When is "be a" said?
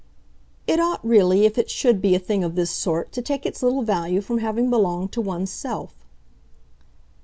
2.01-2.19